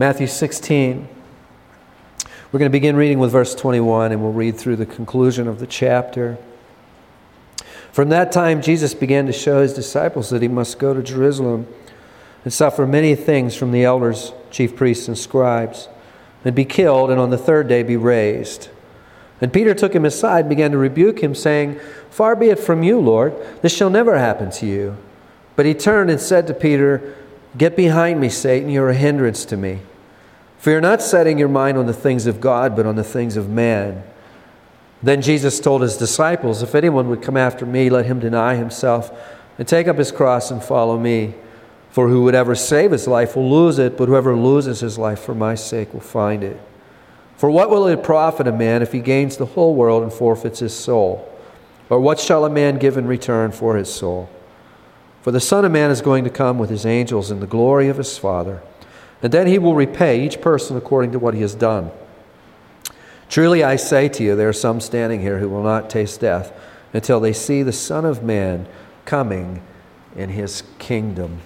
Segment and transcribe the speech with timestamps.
[0.00, 1.06] Matthew 16.
[2.50, 5.58] We're going to begin reading with verse 21 and we'll read through the conclusion of
[5.58, 6.38] the chapter.
[7.92, 11.66] From that time, Jesus began to show his disciples that he must go to Jerusalem
[12.44, 15.90] and suffer many things from the elders, chief priests, and scribes,
[16.46, 18.70] and be killed, and on the third day be raised.
[19.38, 21.78] And Peter took him aside and began to rebuke him, saying,
[22.08, 24.96] Far be it from you, Lord, this shall never happen to you.
[25.56, 27.14] But he turned and said to Peter,
[27.58, 29.80] Get behind me, Satan, you're a hindrance to me.
[30.60, 33.38] For you're not setting your mind on the things of God, but on the things
[33.38, 34.04] of man.
[35.02, 39.10] Then Jesus told his disciples, If anyone would come after me, let him deny himself
[39.56, 41.34] and take up his cross and follow me.
[41.92, 45.20] For who would ever save his life will lose it, but whoever loses his life
[45.20, 46.60] for my sake will find it.
[47.38, 50.58] For what will it profit a man if he gains the whole world and forfeits
[50.58, 51.26] his soul?
[51.88, 54.28] Or what shall a man give in return for his soul?
[55.22, 57.88] For the Son of Man is going to come with his angels in the glory
[57.88, 58.60] of his Father,
[59.22, 61.90] and then he will repay each person according to what he has done.
[63.28, 66.52] Truly I say to you, there are some standing here who will not taste death
[66.92, 68.66] until they see the Son of Man
[69.04, 69.62] coming
[70.16, 71.40] in his kingdom.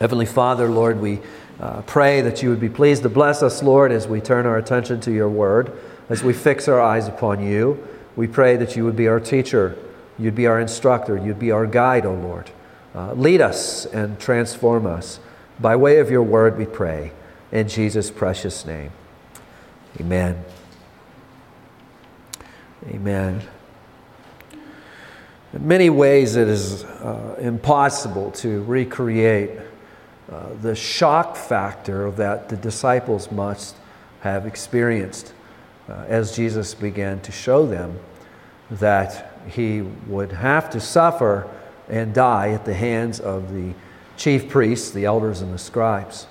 [0.00, 1.20] Heavenly Father, Lord, we
[1.60, 4.56] uh, pray that you would be pleased to bless us, Lord, as we turn our
[4.56, 5.76] attention to your word,
[6.08, 7.86] as we fix our eyes upon you.
[8.16, 9.76] We pray that you would be our teacher,
[10.18, 12.50] you'd be our instructor, you'd be our guide, O oh Lord.
[12.94, 15.20] Uh, lead us and transform us.
[15.60, 17.12] By way of your word, we pray.
[17.50, 18.92] In Jesus' precious name.
[20.00, 20.44] Amen.
[22.86, 23.42] Amen.
[25.52, 29.50] In many ways, it is uh, impossible to recreate
[30.30, 33.74] uh, the shock factor that the disciples must
[34.20, 35.32] have experienced
[35.88, 37.98] uh, as Jesus began to show them
[38.70, 41.48] that he would have to suffer
[41.88, 43.72] and die at the hands of the
[44.18, 46.26] chief priests, the elders, and the scribes.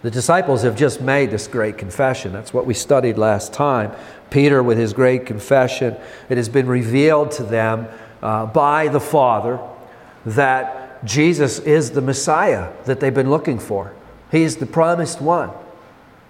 [0.00, 2.32] The disciples have just made this great confession.
[2.32, 3.92] That's what we studied last time.
[4.30, 5.96] Peter, with his great confession,
[6.30, 7.88] it has been revealed to them
[8.22, 9.60] uh, by the Father
[10.24, 13.94] that Jesus is the Messiah that they've been looking for.
[14.30, 15.50] He is the promised one.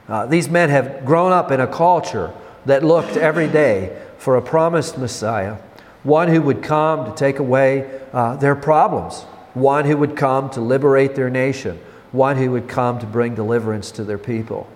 [0.08, 2.32] Uh, these men have grown up in a culture
[2.64, 5.58] that looked every day for a promised Messiah
[6.06, 9.26] one who would come to take away uh, their problems,
[9.56, 11.80] one who would come to liberate their nation,
[12.12, 14.68] one who would come to bring deliverance to their people.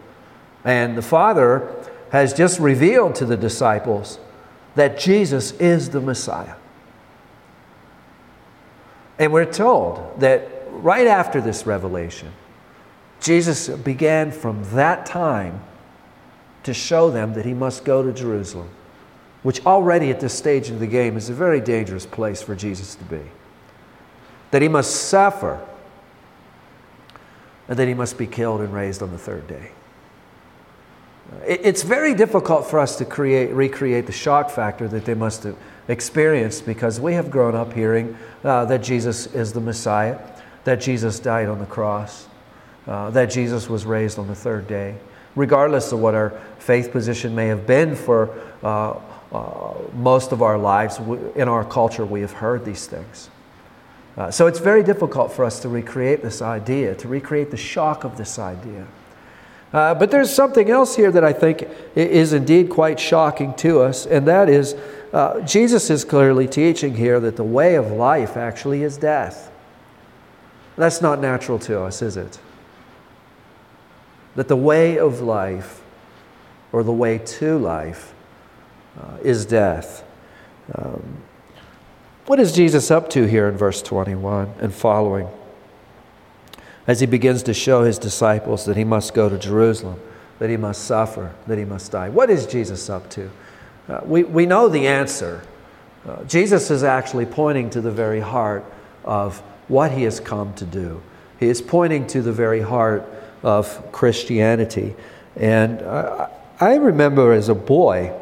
[0.64, 1.74] And the Father
[2.10, 4.18] has just revealed to the disciples
[4.74, 6.54] that Jesus is the Messiah.
[9.18, 12.32] And we're told that right after this revelation,
[13.20, 15.62] Jesus began from that time
[16.62, 18.70] to show them that he must go to Jerusalem
[19.42, 22.94] which already at this stage of the game is a very dangerous place for Jesus
[22.94, 23.22] to be.
[24.50, 25.64] That he must suffer,
[27.68, 29.70] and that he must be killed and raised on the third day.
[31.46, 35.56] It's very difficult for us to create, recreate the shock factor that they must have
[35.86, 40.18] experienced because we have grown up hearing uh, that Jesus is the Messiah,
[40.64, 42.26] that Jesus died on the cross,
[42.86, 44.96] uh, that Jesus was raised on the third day.
[45.36, 48.98] Regardless of what our faith position may have been for uh,
[49.32, 50.98] uh, most of our lives,
[51.36, 53.30] in our culture, we have heard these things.
[54.16, 58.04] Uh, so it's very difficult for us to recreate this idea, to recreate the shock
[58.04, 58.86] of this idea.
[59.72, 64.04] Uh, but there's something else here that I think is indeed quite shocking to us,
[64.04, 64.74] and that is
[65.12, 69.50] uh, Jesus is clearly teaching here that the way of life actually is death.
[70.76, 72.38] That's not natural to us, is it?
[74.34, 75.82] That the way of life,
[76.72, 78.14] or the way to life,
[79.00, 80.04] uh, is death.
[80.74, 81.22] Um,
[82.30, 85.26] what is Jesus up to here in verse 21 and following?
[86.86, 90.00] As he begins to show his disciples that he must go to Jerusalem,
[90.38, 92.08] that he must suffer, that he must die.
[92.08, 93.32] What is Jesus up to?
[93.88, 95.42] Uh, we, we know the answer.
[96.06, 98.64] Uh, Jesus is actually pointing to the very heart
[99.04, 101.02] of what he has come to do.
[101.40, 103.04] He is pointing to the very heart
[103.42, 104.94] of Christianity.
[105.34, 105.82] And
[106.60, 108.16] I remember as a boy,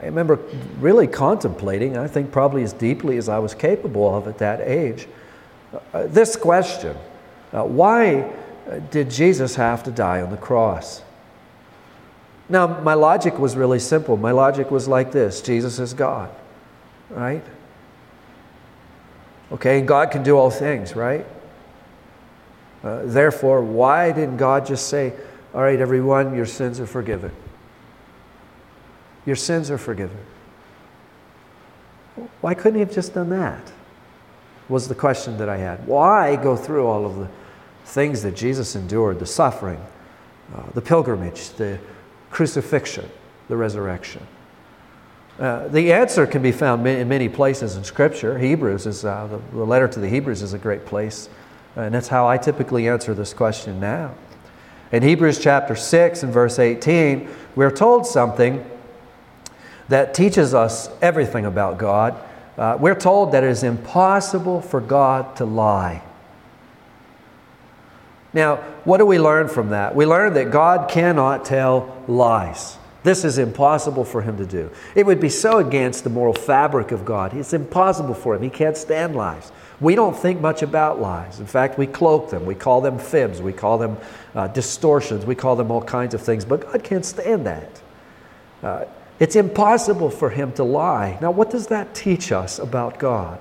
[0.00, 0.38] I remember
[0.78, 5.06] really contemplating, I think probably as deeply as I was capable of at that age,
[5.92, 6.96] uh, this question
[7.52, 8.32] uh, Why
[8.90, 11.02] did Jesus have to die on the cross?
[12.48, 14.16] Now, my logic was really simple.
[14.16, 16.30] My logic was like this Jesus is God,
[17.10, 17.44] right?
[19.52, 21.26] Okay, and God can do all things, right?
[22.82, 25.12] Uh, therefore, why didn't God just say,
[25.52, 27.32] All right, everyone, your sins are forgiven?
[29.26, 30.18] Your sins are forgiven.
[32.40, 33.72] Why couldn't he have just done that?
[34.68, 35.86] Was the question that I had.
[35.86, 37.28] Why go through all of the
[37.84, 39.80] things that Jesus endured the suffering,
[40.54, 41.78] uh, the pilgrimage, the
[42.30, 43.08] crucifixion,
[43.48, 44.26] the resurrection.
[45.38, 48.38] Uh, the answer can be found in many places in Scripture.
[48.38, 51.28] Hebrews is uh, the, the, letter to the Hebrews is a great place,
[51.76, 54.14] and that's how I typically answer this question now.
[54.92, 58.64] In Hebrews chapter 6 and verse 18, we're told something
[59.90, 62.16] that teaches us everything about God.
[62.56, 66.02] Uh, we're told that it is impossible for God to lie.
[68.32, 69.94] Now, what do we learn from that?
[69.94, 72.78] We learn that God cannot tell lies.
[73.02, 74.70] This is impossible for him to do.
[74.94, 77.34] It would be so against the moral fabric of God.
[77.34, 78.42] It's impossible for him.
[78.42, 79.50] He can't stand lies.
[79.80, 81.40] We don't think much about lies.
[81.40, 82.46] In fact, we cloak them.
[82.46, 83.42] We call them fibs.
[83.42, 83.96] We call them
[84.34, 85.24] uh, distortions.
[85.24, 86.44] We call them all kinds of things.
[86.44, 87.82] But God can't stand that.
[88.62, 88.84] Uh,
[89.20, 91.18] it's impossible for him to lie.
[91.20, 93.38] Now, what does that teach us about God?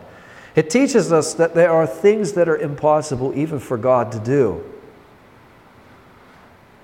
[0.55, 4.63] It teaches us that there are things that are impossible even for God to do.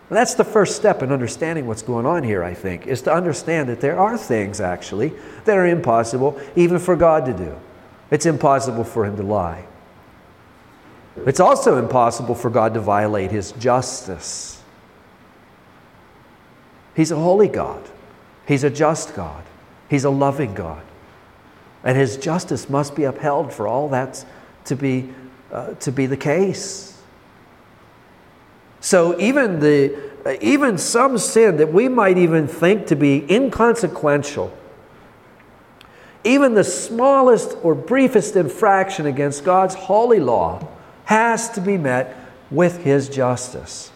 [0.10, 3.14] And that's the first step in understanding what's going on here, I think, is to
[3.14, 5.14] understand that there are things actually
[5.46, 7.56] that are impossible even for God to do.
[8.12, 9.66] It's impossible for Him to lie.
[11.26, 14.62] It's also impossible for God to violate His justice.
[16.96, 17.84] He's a holy God,
[18.48, 19.44] He's a just God,
[19.90, 20.84] He's a loving God.
[21.84, 24.26] And His justice must be upheld for all that
[24.66, 25.10] to be,
[25.52, 27.00] uh, to be the case.
[28.80, 34.56] So even the even some sin that we might even think to be inconsequential,
[36.24, 40.68] even the smallest or briefest infraction against God's holy law
[41.06, 42.16] has to be met
[42.50, 43.92] with his justice.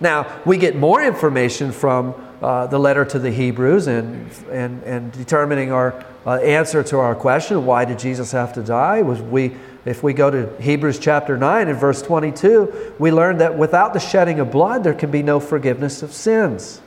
[0.00, 5.10] Now, we get more information from uh, the letter to the Hebrews and, and, and
[5.12, 9.00] determining our uh, answer to our question why did Jesus have to die?
[9.00, 9.56] Was we
[9.86, 13.98] if we go to Hebrews chapter 9 and verse 22, we learn that without the
[13.98, 16.82] shedding of blood, there can be no forgiveness of sins.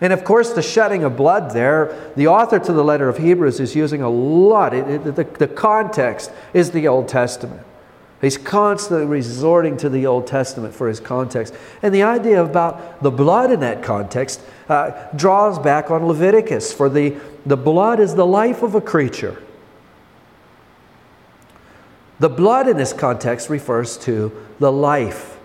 [0.00, 3.60] And of course, the shedding of blood there, the author to the letter of Hebrews
[3.60, 4.74] is using a lot.
[4.74, 7.66] It, it, the, the context is the Old Testament.
[8.20, 11.54] He's constantly resorting to the Old Testament for his context.
[11.82, 16.90] And the idea about the blood in that context uh, draws back on Leviticus, for
[16.90, 19.42] the, the blood is the life of a creature.
[22.18, 25.38] The blood in this context refers to the life.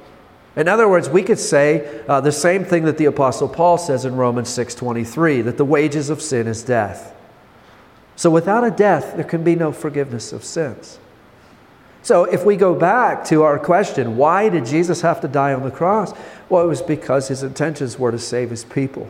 [0.58, 4.04] In other words, we could say uh, the same thing that the apostle Paul says
[4.04, 7.14] in Romans 6:23 that the wages of sin is death.
[8.18, 11.00] So without a death there can be no forgiveness of sins.
[12.06, 15.64] So if we go back to our question, why did Jesus have to die on
[15.64, 16.14] the cross?
[16.50, 19.10] Well, it was because his intentions were to save his people.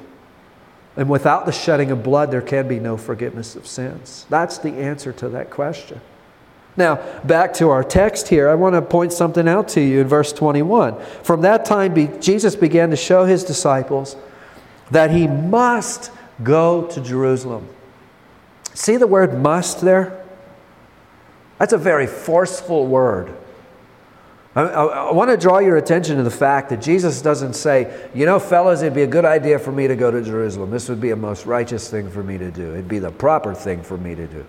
[0.95, 4.25] And without the shedding of blood there can be no forgiveness of sins.
[4.29, 5.99] That's the answer to that question.
[6.77, 6.95] Now,
[7.25, 10.31] back to our text here, I want to point something out to you in verse
[10.31, 10.97] 21.
[11.21, 14.15] From that time, Jesus began to show his disciples
[14.89, 16.13] that he must
[16.43, 17.67] go to Jerusalem.
[18.73, 20.24] See the word must there?
[21.57, 23.35] That's a very forceful word.
[24.55, 28.09] I, I, I, want to draw your attention to the fact that Jesus doesn't say,
[28.13, 30.71] you know, fellas, it'd be a good idea for me to go to Jerusalem.
[30.71, 32.73] This would be a most righteous thing for me to do.
[32.73, 34.45] It'd be the proper thing for me to do.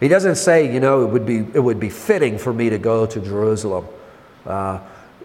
[0.00, 2.78] He doesn't say, you know, it would be, it would be fitting for me to
[2.78, 3.86] go to Jerusalem.
[4.44, 4.80] Uh,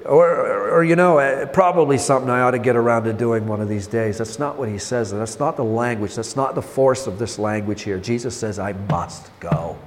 [0.05, 3.59] or, or, you know, uh, probably something I ought to get around to doing one
[3.59, 4.19] of these days.
[4.19, 5.11] That's not what he says.
[5.11, 6.15] That's not the language.
[6.15, 7.99] That's not the force of this language here.
[7.99, 9.77] Jesus says, I must go.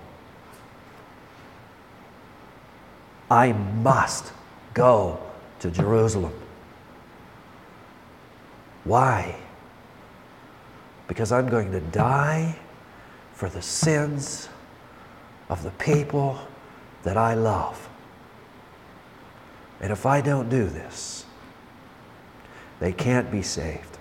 [3.33, 4.31] I must
[4.75, 5.19] go
[5.61, 6.35] to Jerusalem.
[8.85, 9.37] Why?
[11.09, 12.59] Because I'm going to die
[13.33, 14.51] for the sins
[15.49, 16.39] of the people
[17.05, 17.89] that I love.
[19.81, 21.25] And if I don't do this,
[22.81, 23.97] they can't be saved.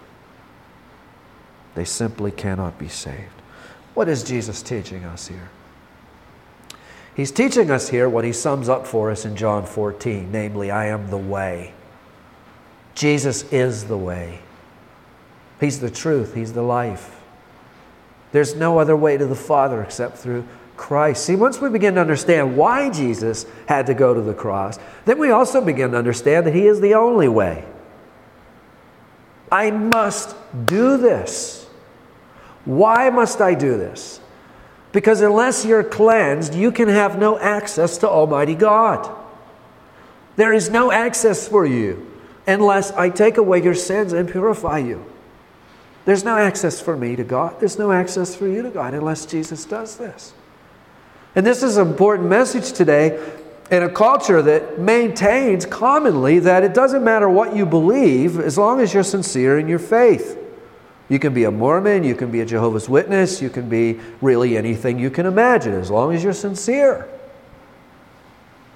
[1.76, 3.42] They simply cannot be saved.
[3.94, 5.50] What is Jesus teaching us here?
[7.22, 10.88] He's teaching us here what he sums up for us in John 14 namely, I
[10.88, 11.72] am the way.
[12.96, 14.40] Jesus is the way.
[15.60, 17.22] He's the truth, He's the life.
[18.32, 20.48] There's no other way to the Father except through
[20.78, 21.24] Christ.
[21.24, 25.20] See, once we begin to understand why Jesus had to go to the cross, then
[25.20, 27.64] we also begin to understand that He is the only way.
[29.52, 30.36] I must
[30.66, 31.68] do this.
[32.66, 34.21] Why must I do this?
[34.92, 39.10] Because unless you're cleansed, you can have no access to Almighty God.
[40.36, 42.12] There is no access for you
[42.48, 45.06] unless I take away your sins and purify you.
[46.06, 47.60] There's no access for me to God.
[47.60, 50.34] There's no access for you to God unless Jesus does this.
[51.36, 53.22] And this is an important message today
[53.70, 58.82] in a culture that maintains commonly that it doesn't matter what you believe as long
[58.82, 60.38] as you're sincere in your faith.
[61.12, 64.56] You can be a Mormon, you can be a Jehovah's Witness, you can be really
[64.56, 67.06] anything you can imagine as long as you're sincere.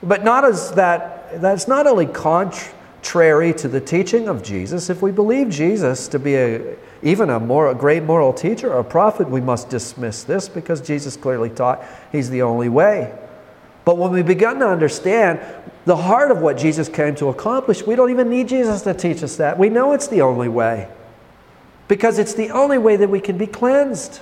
[0.03, 4.89] But not as that that's not only contrary to the teaching of Jesus.
[4.89, 8.79] If we believe Jesus to be a even a, more, a great moral teacher or
[8.79, 13.17] a prophet, we must dismiss this because Jesus clearly taught he's the only way.
[13.85, 15.39] But when we begin to understand
[15.85, 19.23] the heart of what Jesus came to accomplish, we don't even need Jesus to teach
[19.23, 19.57] us that.
[19.57, 20.89] We know it's the only way
[21.87, 24.21] because it's the only way that we can be cleansed.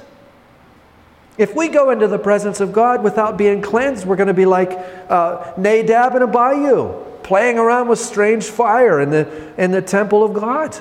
[1.38, 4.46] If we go into the presence of God without being cleansed, we're going to be
[4.46, 4.72] like
[5.10, 6.94] uh, Nadab and Abihu,
[7.24, 10.76] playing around with strange fire in the, in the temple of God.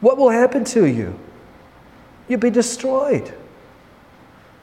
[0.00, 1.18] What will happen to you?
[2.28, 3.34] You'll be destroyed.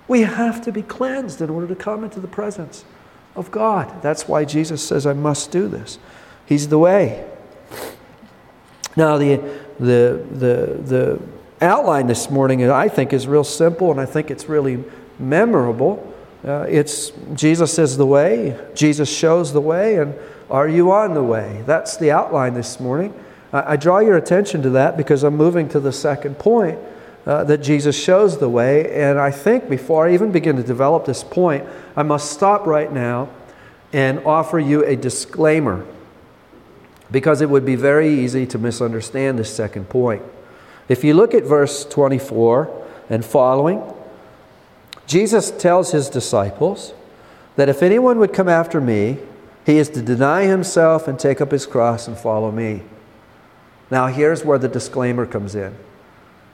[0.07, 2.85] We have to be cleansed in order to come into the presence
[3.35, 4.01] of God.
[4.01, 5.97] That's why Jesus says, I must do this.
[6.45, 7.27] He's the way.
[8.95, 9.41] Now, the,
[9.79, 11.21] the, the, the
[11.61, 14.83] outline this morning, I think, is real simple and I think it's really
[15.19, 16.13] memorable.
[16.45, 20.13] Uh, it's Jesus is the way, Jesus shows the way, and
[20.49, 21.63] are you on the way?
[21.65, 23.13] That's the outline this morning.
[23.51, 26.77] I, I draw your attention to that because I'm moving to the second point
[27.25, 28.93] uh, that Jesus shows the way.
[28.93, 31.65] And I think before I even begin to develop this point,
[31.95, 33.29] I must stop right now
[33.91, 35.85] and offer you a disclaimer
[37.15, 40.21] because it would be very easy to misunderstand this second point.
[40.89, 43.81] If you look at verse 24 and following,
[45.07, 46.93] Jesus tells his disciples
[47.55, 49.17] that if anyone would come after me,
[49.65, 52.81] he is to deny himself and take up his cross and follow me.
[53.89, 55.73] Now, here's where the disclaimer comes in.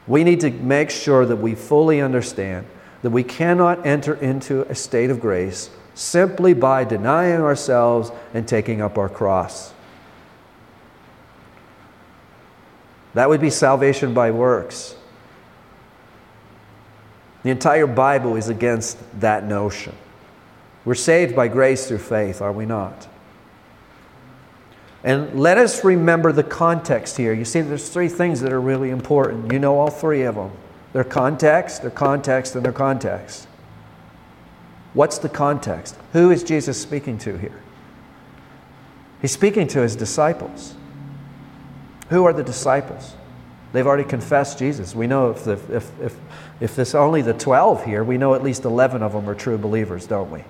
[0.05, 2.67] We need to make sure that we fully understand
[3.01, 8.79] that we cannot enter into a state of grace simply by denying ourselves and taking
[8.79, 9.73] up our cross.
[13.13, 14.95] That would be salvation by works.
[17.43, 19.95] The entire Bible is against that notion.
[20.85, 23.07] We're saved by grace through faith, are we not?
[25.03, 27.33] And let us remember the context here.
[27.33, 29.51] You see, there's three things that are really important.
[29.51, 30.51] You know all three of them
[30.93, 33.47] their context, their context, and their context.
[34.93, 35.95] What's the context?
[36.11, 37.61] Who is Jesus speaking to here?
[39.21, 40.75] He's speaking to his disciples.
[42.11, 43.15] Who are the disciples?
[43.71, 44.93] They've already confessed Jesus.
[44.93, 46.17] We know if, the, if, if,
[46.59, 49.57] if there's only the 12 here, we know at least 11 of them are true
[49.57, 50.43] believers, don't we?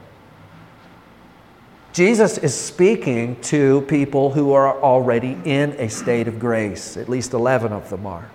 [1.93, 6.97] Jesus is speaking to people who are already in a state of grace.
[6.97, 8.31] At least 11 of them are.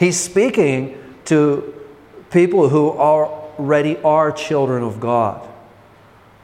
[0.00, 1.72] He's speaking to
[2.32, 5.48] people who already are children of God.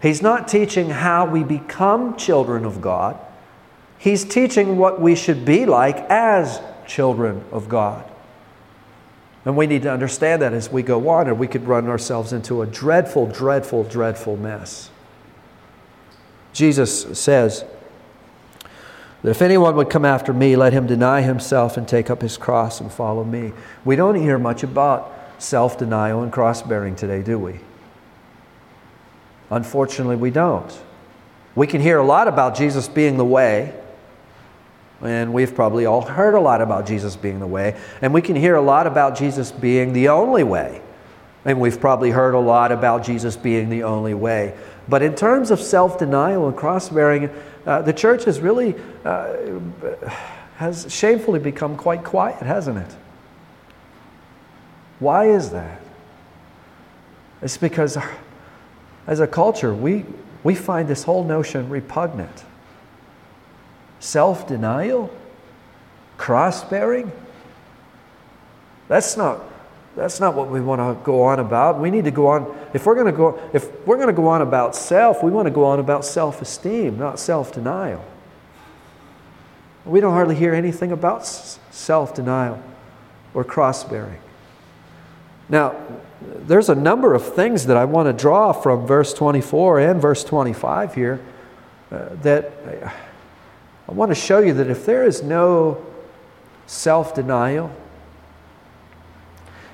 [0.00, 3.18] He's not teaching how we become children of God.
[3.98, 8.08] He's teaching what we should be like as children of God.
[9.44, 12.32] And we need to understand that as we go on, or we could run ourselves
[12.32, 14.90] into a dreadful, dreadful, dreadful mess.
[16.52, 17.64] Jesus says
[19.22, 22.36] that if anyone would come after me, let him deny himself and take up his
[22.36, 23.52] cross and follow me.
[23.84, 27.60] We don't hear much about self denial and cross bearing today, do we?
[29.50, 30.78] Unfortunately, we don't.
[31.54, 33.72] We can hear a lot about Jesus being the way,
[35.00, 37.78] and we've probably all heard a lot about Jesus being the way.
[38.02, 40.82] And we can hear a lot about Jesus being the only way.
[41.44, 44.56] And we've probably heard a lot about Jesus being the only way.
[44.88, 47.30] But in terms of self denial and cross bearing,
[47.64, 48.74] uh, the church has really
[49.04, 49.36] uh,
[50.56, 52.96] has shamefully become quite quiet, hasn't it?
[54.98, 55.80] Why is that?
[57.40, 57.96] It's because
[59.06, 60.04] as a culture, we,
[60.42, 62.44] we find this whole notion repugnant
[64.00, 65.10] self denial,
[66.16, 67.10] cross bearing.
[68.88, 69.42] That's not,
[69.96, 71.78] that's not what we want to go on about.
[71.78, 74.28] We need to go on, if we're going to go, if we're going to go
[74.28, 78.04] on about self, we want to go on about self esteem, not self denial.
[79.84, 82.62] We don't hardly hear anything about self denial
[83.34, 84.20] or cross bearing.
[85.48, 85.76] Now,
[86.20, 90.24] there's a number of things that I want to draw from verse 24 and verse
[90.24, 91.20] 25 here
[91.90, 92.52] uh, that.
[93.88, 95.84] Uh, I want to show you that if there is no
[96.66, 97.74] self denial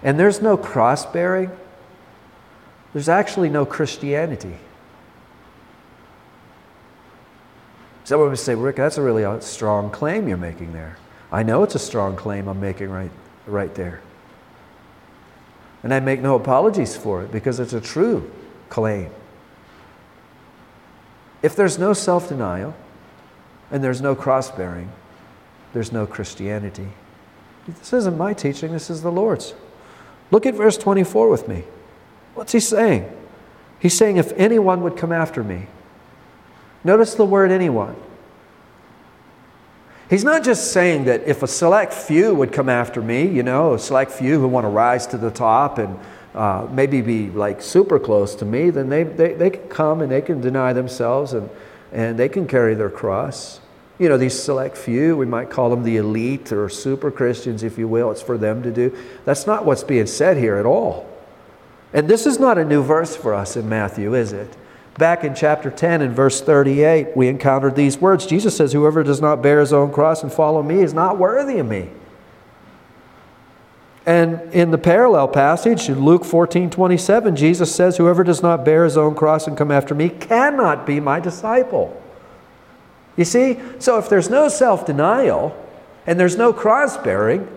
[0.02, 1.50] and there's no cross bearing,
[2.92, 4.56] there's actually no Christianity.
[8.04, 10.98] Someone would say, Rick, that's a really strong claim you're making there.
[11.32, 13.10] I know it's a strong claim I'm making right,
[13.46, 14.02] right there.
[15.82, 18.30] And I make no apologies for it because it's a true
[18.68, 19.10] claim.
[21.42, 22.74] If there's no self denial
[23.74, 24.88] and there's no cross bearing,
[25.72, 26.86] there's no Christianity.
[27.66, 29.52] This isn't my teaching, this is the Lord's.
[30.30, 31.64] Look at verse 24 with me.
[32.34, 33.10] What's he saying?
[33.80, 35.66] He's saying, If anyone would come after me.
[36.84, 37.96] Notice the word anyone.
[40.08, 43.74] He's not just saying that if a select few would come after me, you know,
[43.74, 45.98] a select few who want to rise to the top and
[46.32, 50.12] uh, maybe be like super close to me, then they, they, they can come and
[50.12, 51.50] they can deny themselves and,
[51.90, 53.60] and they can carry their cross.
[53.98, 57.78] You know, these select few, we might call them the elite or super Christians, if
[57.78, 58.10] you will.
[58.10, 58.96] It's for them to do.
[59.24, 61.08] That's not what's being said here at all.
[61.92, 64.56] And this is not a new verse for us in Matthew, is it?
[64.98, 68.26] Back in chapter 10 and verse 38, we encountered these words.
[68.26, 71.58] Jesus says, Whoever does not bear his own cross and follow me is not worthy
[71.58, 71.88] of me.
[74.06, 78.84] And in the parallel passage, in Luke 14 27, Jesus says, Whoever does not bear
[78.84, 82.00] his own cross and come after me cannot be my disciple.
[83.16, 83.58] You see?
[83.78, 85.56] So if there's no self denial
[86.06, 87.48] and there's no cross bearing,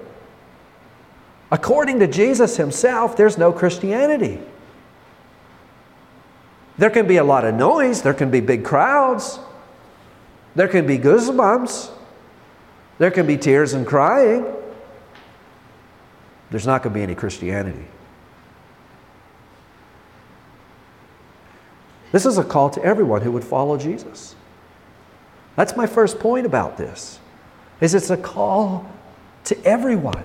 [1.51, 4.39] according to Jesus himself, there's no Christianity.
[6.77, 9.39] There can be a lot of noise, there can be big crowds,
[10.55, 11.89] there can be goosebumps,
[12.99, 14.45] there can be tears and crying
[16.49, 17.85] there's not going to be any Christianity.
[22.11, 24.35] This is a call to everyone who would follow Jesus.
[25.57, 27.19] That's my first point about this.
[27.81, 28.89] Is it's a call
[29.45, 30.23] to everyone,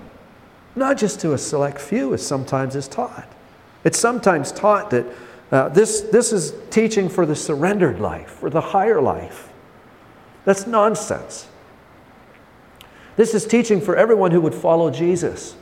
[0.77, 3.27] not just to a select few as sometimes is taught.
[3.83, 5.07] It's sometimes taught that
[5.51, 9.49] uh, this, this is teaching for the surrendered life, for the higher life.
[10.45, 11.49] That's nonsense.
[13.17, 15.57] This is teaching for everyone who would follow Jesus.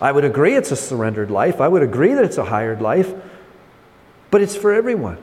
[0.00, 1.60] I would agree it's a surrendered life.
[1.60, 3.12] I would agree that it's a hired life.
[4.30, 5.18] But it's for everyone.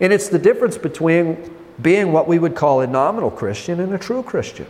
[0.00, 3.98] And it's the difference between being what we would call a nominal Christian and a
[3.98, 4.66] true Christian.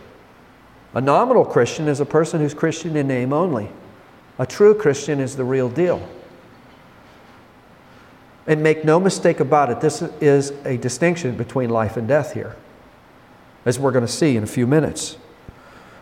[0.93, 3.69] A nominal Christian is a person who's Christian in name only.
[4.37, 6.07] A true Christian is the real deal.
[8.47, 12.55] And make no mistake about it, this is a distinction between life and death here,
[13.65, 15.17] as we're going to see in a few minutes.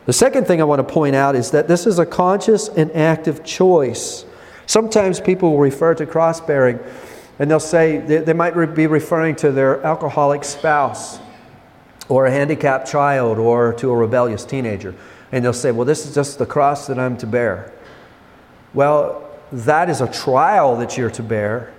[0.06, 2.92] The second thing I want to point out is that this is a conscious and
[2.96, 4.26] active choice.
[4.66, 6.80] Sometimes people refer to cross bearing
[7.40, 11.20] and they'll say they, might be referring to their alcoholic spouse
[12.10, 14.94] or a handicapped child or to a rebellious teenager.
[15.32, 17.72] And they'll say, well, this is just the cross that I'm to bear.
[18.74, 21.74] Well, that is a trial that you're to bear,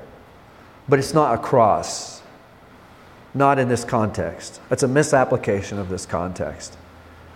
[0.88, 2.22] but it's not a cross.
[3.34, 4.60] Not in this context.
[4.70, 6.76] That's a misapplication of this context.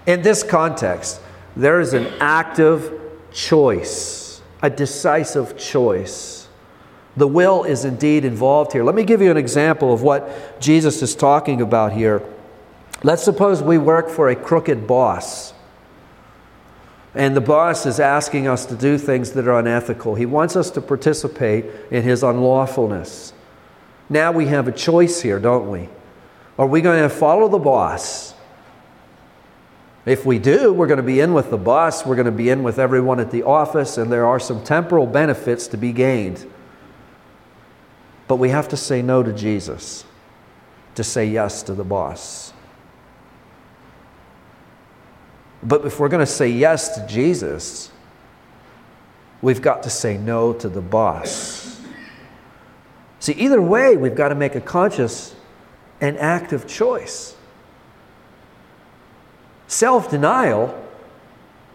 [0.07, 1.21] In this context,
[1.57, 3.01] there is an active
[3.33, 6.44] choice, a decisive choice.
[7.17, 8.83] The will is indeed involved here.
[8.83, 12.23] Let me give you an example of what Jesus is talking about here.
[13.03, 15.53] Let's suppose we work for a crooked boss,
[17.15, 20.15] and the boss is asking us to do things that are unethical.
[20.15, 23.33] He wants us to participate in his unlawfulness.
[24.09, 25.89] Now we have a choice here, don't we?
[26.59, 28.35] Are we going to follow the boss?
[30.07, 32.51] If we do, we're going to be in with the boss, we're going to be
[32.51, 36.51] in with everyone at the office, and there are some temporal benefits to be gained.
[38.27, 40.05] But we have to say no to Jesus
[40.95, 42.53] to say yes to the boss.
[45.63, 47.91] But if we're going to say yes to Jesus,
[49.43, 51.81] we've got to say no to the boss.
[53.19, 55.35] See, either way, we've got to make a conscious
[56.01, 57.35] and active choice.
[59.67, 60.79] Self denial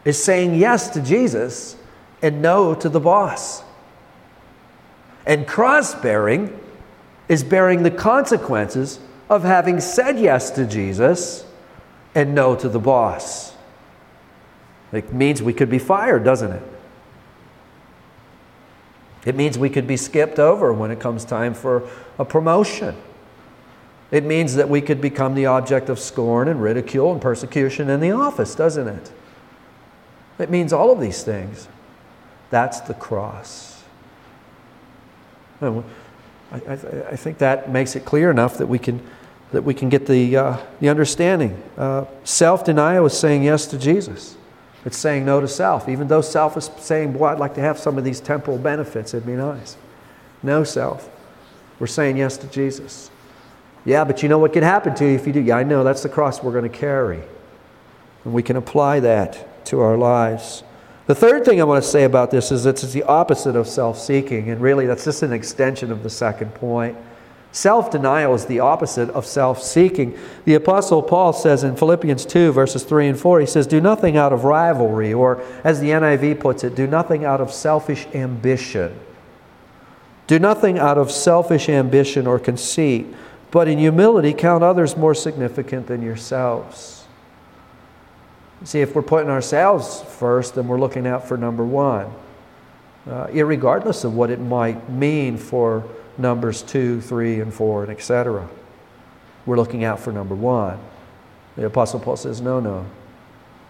[0.05, 1.75] is saying yes to Jesus
[2.21, 3.63] and no to the boss.
[5.25, 6.59] And cross bearing
[7.27, 11.45] is bearing the consequences of having said yes to Jesus
[12.15, 13.55] and no to the boss.
[14.91, 16.63] It means we could be fired, doesn't it?
[19.25, 22.95] It means we could be skipped over when it comes time for a promotion.
[24.11, 27.99] It means that we could become the object of scorn and ridicule and persecution in
[27.99, 29.11] the office, doesn't it?
[30.39, 31.67] It means all of these things.
[32.49, 33.78] That's the cross.
[35.61, 35.83] I,
[36.51, 39.05] I, I think that makes it clear enough that we can,
[39.51, 41.61] that we can get the, uh, the understanding.
[41.77, 44.35] Uh, self denial is saying yes to Jesus,
[44.85, 45.89] it's saying no to self.
[45.89, 49.13] Even though self is saying, Boy, I'd like to have some of these temporal benefits,
[49.13, 49.75] it'd be nice.
[50.41, 51.09] No self.
[51.79, 53.11] We're saying yes to Jesus.
[53.85, 55.39] Yeah, but you know what could happen to you if you do?
[55.39, 57.21] Yeah, I know that's the cross we're going to carry.
[58.25, 60.63] And we can apply that to our lives.
[61.09, 63.67] The third thing I want to say about this is that it's the opposite of
[63.67, 66.95] self seeking, and really that's just an extension of the second point.
[67.51, 70.15] Self denial is the opposite of self seeking.
[70.45, 74.17] The Apostle Paul says in Philippians 2, verses 3 and 4, he says, Do nothing
[74.17, 78.95] out of rivalry, or as the NIV puts it, do nothing out of selfish ambition.
[80.27, 83.07] Do nothing out of selfish ambition or conceit,
[83.49, 86.98] but in humility count others more significant than yourselves.
[88.63, 92.11] See, if we're putting ourselves first, then we're looking out for number one,
[93.09, 95.85] uh, regardless of what it might mean for
[96.17, 98.47] numbers two, three, and four, and etc.
[99.45, 100.77] We're looking out for number one.
[101.55, 102.85] The Apostle Paul says, no, no.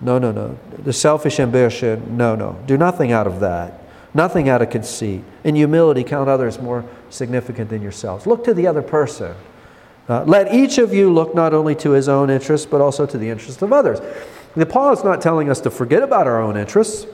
[0.01, 0.57] No, no, no.
[0.77, 2.57] The selfish ambition, no, no.
[2.65, 3.81] Do nothing out of that.
[4.13, 5.23] Nothing out of conceit.
[5.43, 8.25] In humility, count others more significant than yourselves.
[8.25, 9.35] Look to the other person.
[10.07, 13.17] Uh, let each of you look not only to his own interests, but also to
[13.17, 13.99] the interests of others.
[14.55, 17.05] The Paul is not telling us to forget about our own interests.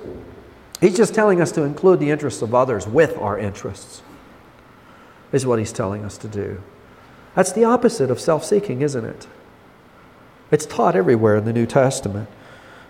[0.79, 4.01] He's just telling us to include the interests of others with our interests
[5.31, 6.61] is what he's telling us to do.
[7.35, 9.27] That's the opposite of self seeking, isn't it?
[10.51, 12.29] It's taught everywhere in the New Testament.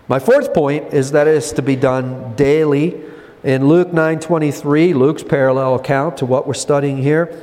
[0.08, 3.00] My fourth point is that it is to be done daily.
[3.42, 7.36] In Luke 9:23, Luke's parallel account to what we're studying here,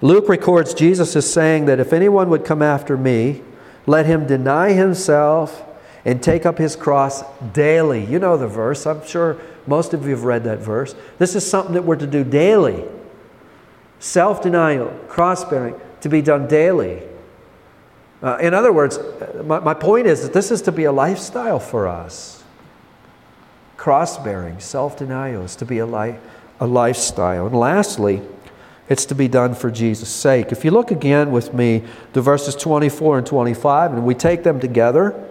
[0.00, 3.42] Luke records Jesus is saying that if anyone would come after me,
[3.86, 5.64] let him deny himself
[6.04, 8.04] and take up his cross daily.
[8.04, 8.86] You know the verse.
[8.86, 10.94] I'm sure most of you have read that verse.
[11.18, 12.84] This is something that we're to do daily
[14.04, 17.02] self denial, cross bearing, to be done daily.
[18.22, 18.98] Uh, in other words,
[19.44, 22.44] my, my point is that this is to be a lifestyle for us.
[23.76, 26.16] Cross bearing, self denial is to be a, li-
[26.60, 27.46] a lifestyle.
[27.46, 28.22] And lastly,
[28.88, 30.52] it's to be done for Jesus' sake.
[30.52, 34.60] If you look again with me to verses 24 and 25, and we take them
[34.60, 35.28] together,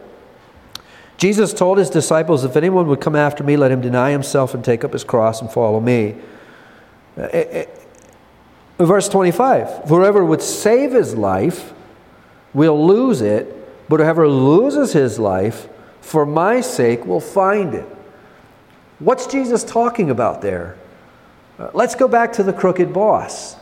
[1.18, 4.64] Jesus told his disciples, If anyone would come after me, let him deny himself and
[4.64, 6.16] take up his cross and follow me.
[7.18, 7.64] Uh,
[8.78, 11.74] Verse 25 Whoever would save his life
[12.54, 15.68] will lose it, but whoever loses his life
[16.02, 17.86] for my sake will find it.
[19.00, 20.78] What's Jesus talking about there?
[21.58, 23.56] Uh, let's go back to the crooked boss.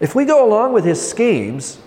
[0.00, 1.78] If we go along with his schemes,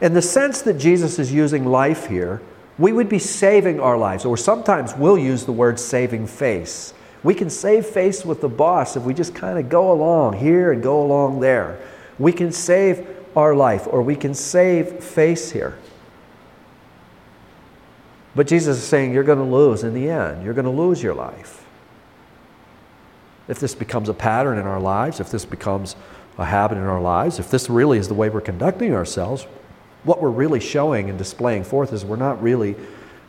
[0.00, 2.40] in the sense that Jesus is using life here,
[2.78, 6.92] we would be saving our lives, or sometimes we'll use the word saving face.
[7.22, 10.72] We can save face with the boss if we just kind of go along here
[10.72, 11.80] and go along there.
[12.18, 15.78] We can save our life or we can save face here.
[18.34, 20.44] But Jesus is saying you're going to lose in the end.
[20.44, 21.64] You're going to lose your life.
[23.48, 25.96] If this becomes a pattern in our lives, if this becomes
[26.36, 29.46] a habit in our lives, if this really is the way we're conducting ourselves,
[30.06, 32.76] what we're really showing and displaying forth is we're not really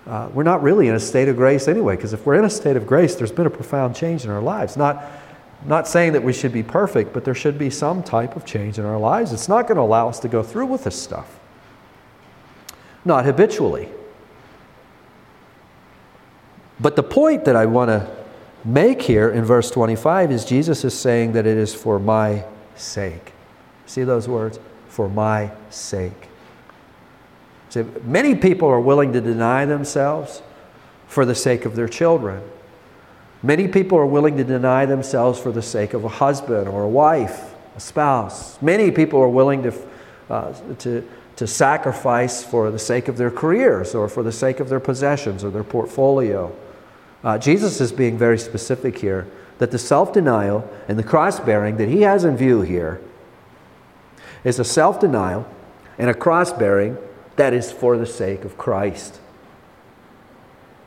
[0.08, 2.50] uh, we're not really in a state of grace anyway, because if we're in a
[2.50, 4.78] state of grace, there's been a profound change in our lives.
[4.78, 5.04] Not,
[5.66, 8.80] not saying that we should be perfect, but there should be some type of change
[8.80, 9.34] in our lives.
[9.34, 11.38] It's not going to allow us to go through with this stuff.
[13.04, 13.90] Not habitually.
[16.80, 18.10] But the point that I want to
[18.64, 22.46] make here in verse 25 is Jesus is saying that it is for my
[22.78, 23.34] sake.
[23.88, 24.58] See those words?
[24.88, 26.27] For my sake.
[27.70, 30.42] See, many people are willing to deny themselves
[31.08, 32.42] for the sake of their children.
[33.44, 36.90] Many people are willing to deny themselves for the sake of a husband or a
[36.90, 38.62] wife, a spouse.
[38.62, 39.74] Many people are willing to,
[40.30, 44.70] uh, to, to sacrifice for the sake of their careers or for the sake of
[44.70, 46.56] their possessions or their portfolio.
[47.24, 49.28] Uh, Jesus is being very specific here
[49.60, 53.02] that the self denial and the cross bearing that he has in view here
[54.44, 55.48] is a self denial
[55.98, 56.98] and a cross bearing
[57.38, 59.20] that is for the sake of Christ.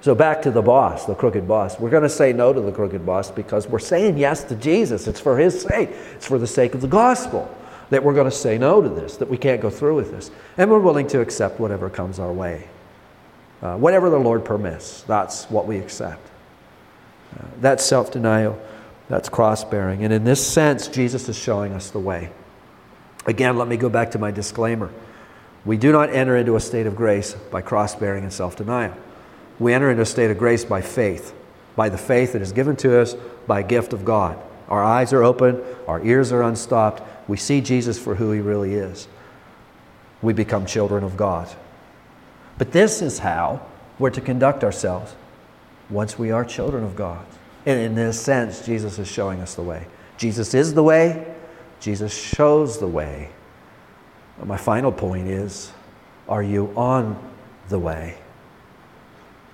[0.03, 1.79] So, back to the boss, the crooked boss.
[1.79, 5.07] We're going to say no to the crooked boss because we're saying yes to Jesus.
[5.07, 7.55] It's for his sake, it's for the sake of the gospel
[7.91, 10.31] that we're going to say no to this, that we can't go through with this.
[10.57, 12.69] And we're willing to accept whatever comes our way.
[13.61, 16.27] Uh, whatever the Lord permits, that's what we accept.
[17.39, 18.59] Uh, that's self denial,
[19.09, 20.03] that's cross bearing.
[20.03, 22.31] And in this sense, Jesus is showing us the way.
[23.27, 24.91] Again, let me go back to my disclaimer.
[25.65, 28.95] We do not enter into a state of grace by cross bearing and self denial.
[29.59, 31.35] We enter into a state of grace by faith,
[31.77, 33.15] by the faith that is given to us
[33.47, 34.39] by gift of God.
[34.69, 37.03] Our eyes are open, our ears are unstopped.
[37.29, 39.07] We see Jesus for who he really is.
[40.23, 41.49] We become children of God.
[42.57, 43.67] But this is how
[43.99, 45.15] we're to conduct ourselves
[45.91, 47.25] once we are children of God.
[47.67, 49.87] And in this sense, Jesus is showing us the way.
[50.17, 51.35] Jesus is the way,
[51.81, 53.31] Jesus shows the way.
[54.45, 55.73] My final point is
[56.29, 57.19] are you on
[57.69, 58.17] the way?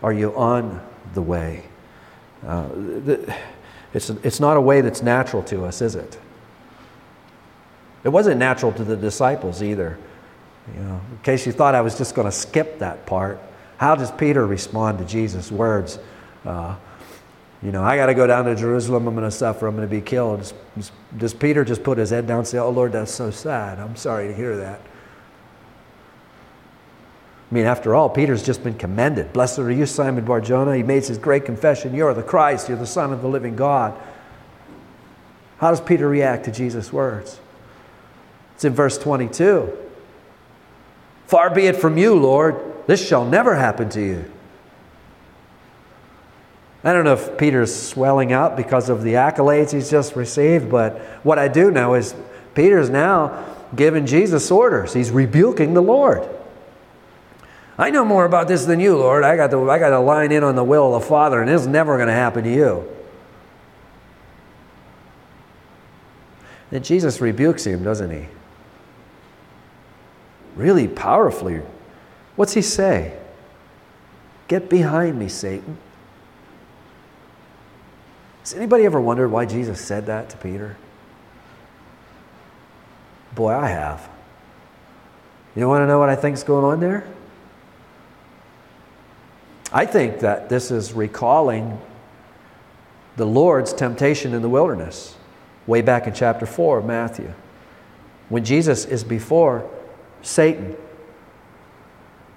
[0.03, 0.81] Are you on
[1.14, 1.64] the way?
[2.46, 2.68] Uh,
[3.94, 6.18] it's, it's not a way that's natural to us, is it?
[8.05, 9.99] It wasn't natural to the disciples either.
[10.75, 13.40] You know, in case you thought I was just going to skip that part,
[13.79, 15.99] how does Peter respond to Jesus' words?
[16.44, 16.77] Uh,
[17.62, 19.07] you know, I got to go down to Jerusalem.
[19.07, 19.66] I'm going to suffer.
[19.66, 20.53] I'm going to be killed.
[21.16, 23.79] Does, Peter just put his head down and say, Oh, Lord, that's so sad.
[23.79, 24.81] I'm sorry to hear that.
[27.51, 29.33] I mean, after all, Peter's just been commended.
[29.33, 30.77] Blessed are you, Simon Barjona.
[30.77, 31.95] He made his great confession.
[31.95, 32.69] You are the Christ.
[32.69, 33.99] You're the Son of the living God.
[35.59, 37.40] How does Peter react to Jesus' words?
[38.55, 39.73] It's in verse 22.
[41.27, 42.61] Far be it from you, Lord.
[42.87, 44.33] This shall never happen to you.
[46.87, 51.01] I don't know if Peter's swelling up because of the accolades he's just received, but
[51.25, 52.14] what I do know is
[52.55, 53.44] Peter's now
[53.75, 54.92] giving Jesus orders.
[54.92, 56.29] He's rebuking the Lord.
[57.77, 59.25] I know more about this than you, Lord.
[59.25, 61.51] I got to, I got to line in on the will of the Father, and
[61.51, 62.88] it's never going to happen to you.
[66.70, 68.29] Then Jesus rebukes him, doesn't he?
[70.55, 71.62] Really powerfully.
[72.37, 73.18] What's he say?
[74.46, 75.79] Get behind me, Satan.
[78.46, 80.76] Has anybody ever wondered why Jesus said that to Peter?
[83.35, 84.09] Boy, I have.
[85.56, 87.04] You want to know what I think is going on there?
[89.72, 91.80] I think that this is recalling
[93.16, 95.16] the Lord's temptation in the wilderness,
[95.66, 97.35] way back in chapter 4 of Matthew,
[98.28, 99.68] when Jesus is before
[100.22, 100.76] Satan.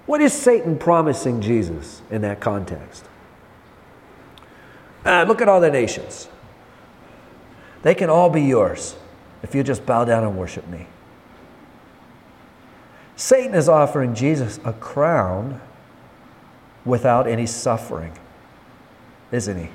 [0.06, 3.04] What is Satan promising Jesus in that context?
[5.04, 6.28] Uh, look at all the nations.
[7.82, 8.96] They can all be yours
[9.42, 10.86] if you just bow down and worship me.
[13.16, 15.60] Satan is offering Jesus a crown
[16.84, 18.12] without any suffering,
[19.30, 19.68] isn't he?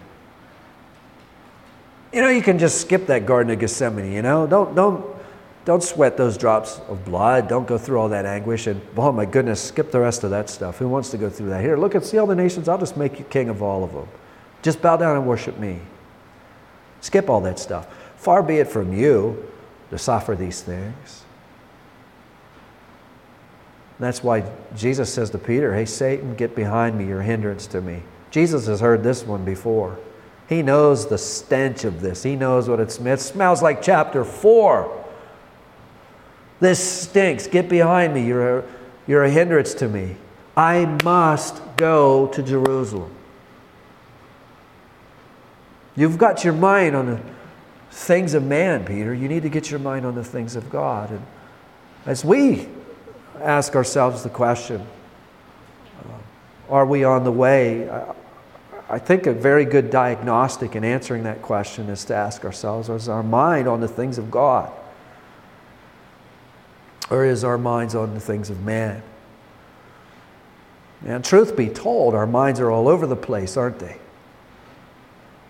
[2.12, 4.48] You know, you can just skip that Garden of Gethsemane, you know?
[4.48, 5.06] Don't, don't,
[5.66, 7.48] don't sweat those drops of blood.
[7.50, 8.68] Don't go through all that anguish.
[8.68, 10.78] And, oh my goodness, skip the rest of that stuff.
[10.78, 11.62] Who wants to go through that?
[11.62, 12.70] Here, look and see all the nations.
[12.70, 14.08] I'll just make you king of all of them.
[14.66, 15.80] Just bow down and worship me.
[17.00, 17.88] Skip all that stuff.
[18.18, 19.46] Far be it from you
[19.92, 21.24] to suffer these things.
[24.00, 24.44] That's why
[24.76, 27.06] Jesus says to Peter, Hey, Satan, get behind me.
[27.06, 28.02] You're a hindrance to me.
[28.32, 30.00] Jesus has heard this one before.
[30.50, 32.24] He knows the stench of this.
[32.24, 33.22] He knows what it smells.
[33.22, 35.06] It smells like chapter 4.
[36.60, 37.46] This stinks.
[37.46, 38.26] Get behind me.
[38.26, 38.64] You're a,
[39.06, 40.16] you're a hindrance to me.
[40.58, 43.12] I must go to Jerusalem.
[45.96, 47.22] You've got your mind on the
[47.92, 49.14] things of man, Peter.
[49.14, 51.12] You need to get your mind on the things of God.
[51.12, 51.26] And
[52.06, 52.68] as we
[53.42, 54.86] ask ourselves the question
[56.00, 56.12] uh,
[56.70, 57.90] Are we on the way?
[58.90, 63.10] I think a very good diagnostic in answering that question is to ask ourselves Is
[63.10, 64.72] our mind on the things of God?
[67.10, 69.02] Or is our minds on the things of man?
[71.06, 74.00] And truth be told, our minds are all over the place, aren't they?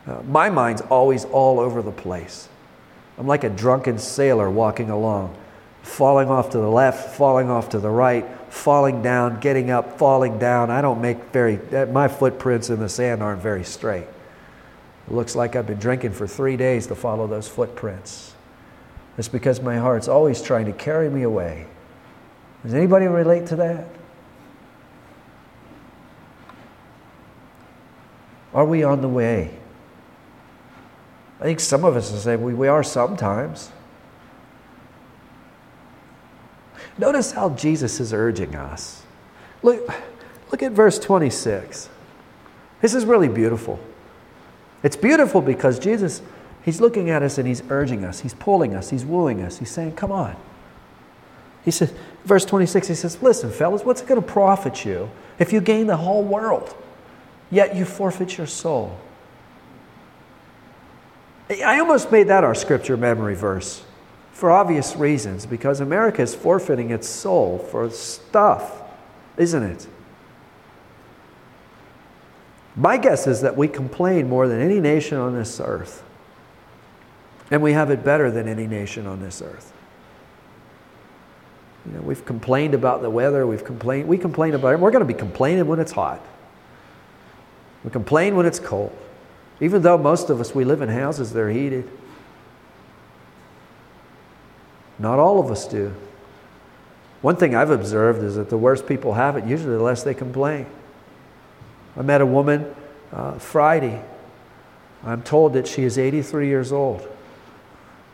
[0.07, 2.47] Uh, my mind's always all over the place.
[3.17, 5.35] I'm like a drunken sailor walking along
[5.85, 10.39] falling off to the left, falling off to the right, falling down, getting up, falling
[10.39, 10.71] down.
[10.71, 14.07] I don't make very, my footprints in the sand aren't very straight.
[15.07, 18.33] It looks like I've been drinking for three days to follow those footprints.
[19.19, 21.67] It's because my heart's always trying to carry me away.
[22.63, 23.87] Does anybody relate to that?
[28.55, 29.55] Are we on the way?
[31.39, 33.71] I think some of us will say we, we are sometimes.
[36.97, 39.03] Notice how Jesus is urging us.
[39.61, 39.87] Look,
[40.51, 41.89] look at verse 26.
[42.81, 43.79] This is really beautiful.
[44.83, 46.21] It's beautiful because Jesus,
[46.63, 49.71] He's looking at us and He's urging us, He's pulling us, He's wooing us, He's
[49.71, 50.35] saying, Come on.
[51.65, 51.91] He says,
[52.23, 55.87] verse 26, He says, Listen, fellas, what's it going to profit you if you gain
[55.87, 56.75] the whole world,
[57.51, 58.97] yet you forfeit your soul?
[61.49, 63.83] I almost made that our scripture memory verse
[64.31, 68.81] for obvious reasons, because America is forfeiting its soul for stuff,
[69.37, 69.87] isn't it?
[72.75, 76.03] My guess is that we complain more than any nation on this earth.
[77.49, 79.71] And we have it better than any nation on this earth.
[81.85, 84.79] You know, we've complained about the weather, we've complained, we complain about it.
[84.79, 86.21] We're going to be complaining when it's hot.
[87.85, 88.97] We complain when it's cold.
[89.61, 91.89] Even though most of us, we live in houses that are heated.
[94.99, 95.93] Not all of us do.
[97.21, 100.13] One thing I've observed is that the worse people have it, usually the less they
[100.13, 100.65] complain.
[101.97, 102.73] I met a woman
[103.11, 104.01] uh, Friday
[105.05, 107.07] I'm told that she is 83 years old.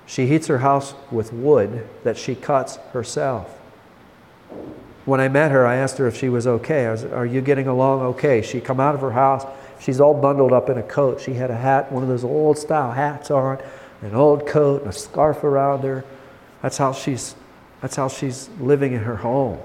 [0.05, 3.57] She heats her house with wood that she cuts herself.
[5.05, 6.85] When I met her, I asked her if she was okay.
[6.85, 8.41] I was, Are you getting along okay?
[8.41, 9.45] She come out of her house.
[9.79, 11.19] She's all bundled up in a coat.
[11.21, 13.59] She had a hat, one of those old style hats on,
[14.01, 16.05] an old coat, and a scarf around her.
[16.61, 17.35] That's how she's,
[17.81, 19.59] that's how she's living in her home.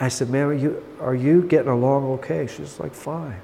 [0.00, 2.46] I said, Ma'am, are you, are you getting along okay?
[2.48, 3.40] She's like, Fine.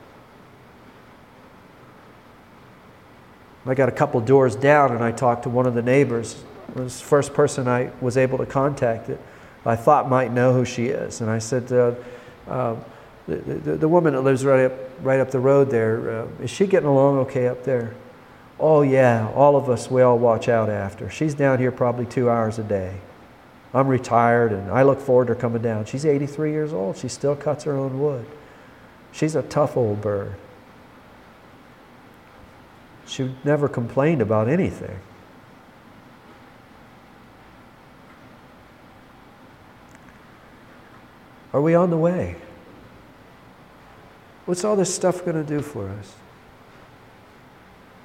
[3.69, 6.45] I got a couple doors down and I talked to one of the neighbors.
[6.69, 9.21] It was the first person I was able to contact it.
[9.67, 11.21] I thought might know who she is.
[11.21, 11.95] And I said, uh,
[12.49, 12.77] uh,
[13.27, 16.51] the, the, the, woman that lives right up, right up the road there, uh, is
[16.51, 17.95] she getting along okay up there?
[18.61, 21.11] Oh, yeah, all of us, we all watch out after.
[21.11, 22.97] She's down here probably two hours a day.
[23.75, 25.85] I'm retired and I look forward to her coming down.
[25.85, 26.97] She's 83 years old.
[26.97, 28.25] She still cuts her own wood.
[29.13, 30.35] She's a tough old bird.
[33.07, 34.99] She never complained about anything.
[41.53, 42.37] Are we on the way?
[44.47, 46.15] What's all this stuff going to do for us?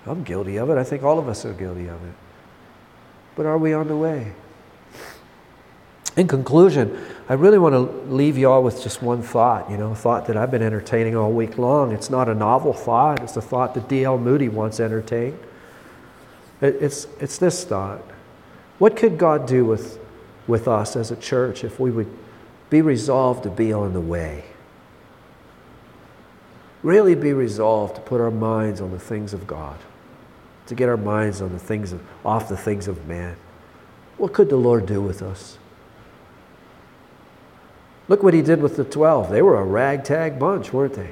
[0.06, 0.78] I'm guilty of it.
[0.78, 2.14] I think all of us are guilty of it.
[3.36, 4.34] But are we on the way?
[6.18, 7.00] In conclusion,
[7.30, 10.26] I really want to leave you all with just one thought, you know, a thought
[10.28, 11.94] that I've been entertaining all week long.
[11.94, 14.18] It's not a novel thought, it's a thought that D.L.
[14.18, 15.40] Moody once entertained.
[16.62, 18.04] It's, it's this thought
[18.78, 20.00] What could God do with,
[20.48, 22.08] with us as a church if we would
[22.72, 24.46] be resolved to be on the way?
[26.82, 29.78] Really be resolved to put our minds on the things of God,
[30.66, 33.36] to get our minds on the things of, off the things of man.
[34.18, 35.60] What could the Lord do with us?
[38.08, 39.30] Look what he did with the 12.
[39.30, 41.12] They were a ragtag bunch, weren't they?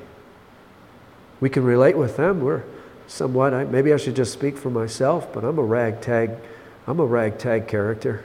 [1.39, 2.41] We can relate with them.
[2.41, 2.63] We're
[3.07, 6.31] somewhat, I, maybe I should just speak for myself, but I'm a ragtag,
[6.87, 8.23] I'm a ragtag character.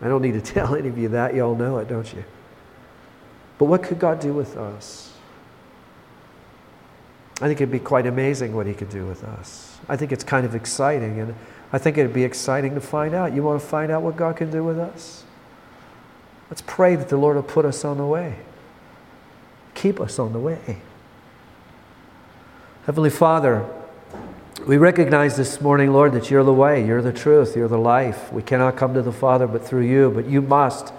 [0.00, 1.34] I don't need to tell any of you that.
[1.34, 2.24] You all know it, don't you?
[3.60, 5.12] But what could God do with us?
[7.42, 9.78] I think it'd be quite amazing what he could do with us.
[9.86, 11.34] I think it's kind of exciting, and
[11.70, 13.34] I think it'd be exciting to find out.
[13.34, 15.24] You want to find out what God can do with us?
[16.48, 18.36] Let's pray that the Lord will put us on the way,
[19.74, 20.78] keep us on the way.
[22.86, 23.68] Heavenly Father,
[24.66, 28.32] we recognize this morning, Lord, that you're the way, you're the truth, you're the life.
[28.32, 30.94] We cannot come to the Father but through you, but you must.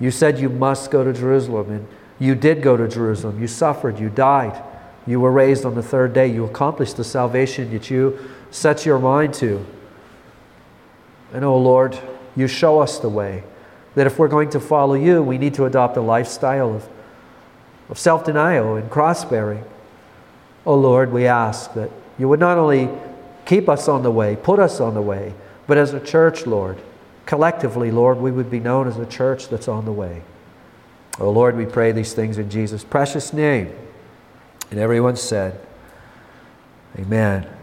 [0.00, 3.40] You said you must go to Jerusalem, and you did go to Jerusalem.
[3.40, 4.62] You suffered, you died,
[5.06, 6.26] you were raised on the third day.
[6.26, 8.18] You accomplished the salvation that you
[8.50, 9.64] set your mind to.
[11.32, 11.98] And oh Lord,
[12.34, 13.44] you show us the way
[13.94, 16.88] that if we're going to follow you, we need to adopt a lifestyle of,
[17.88, 19.64] of self denial and cross bearing.
[20.64, 22.90] Oh Lord, we ask that you would not only
[23.44, 25.34] keep us on the way, put us on the way,
[25.66, 26.78] but as a church, Lord,
[27.26, 30.22] collectively, Lord, we would be known as a church that's on the way.
[31.18, 33.72] Oh Lord, we pray these things in Jesus' precious name.
[34.70, 35.60] And everyone said,
[36.98, 37.55] Amen.